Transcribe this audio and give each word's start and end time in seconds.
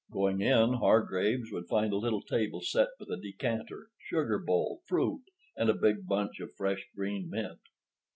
Going 0.11 0.41
in, 0.41 0.73
Hargraves 0.73 1.51
would 1.51 1.67
find 1.67 1.93
a 1.93 1.97
little 1.97 2.23
table 2.23 2.61
set 2.63 2.87
with 2.97 3.11
a 3.11 3.17
decanter, 3.21 3.89
sugar 3.99 4.39
bowl, 4.39 4.81
fruit, 4.87 5.21
and 5.55 5.69
a 5.69 5.75
big 5.75 6.07
bunch 6.07 6.39
of 6.39 6.55
fresh 6.57 6.83
green 6.95 7.29
mint. 7.29 7.59